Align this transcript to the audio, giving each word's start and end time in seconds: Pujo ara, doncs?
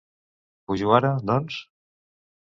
Pujo 0.71 0.95
ara, 0.99 1.11
doncs? 1.31 1.59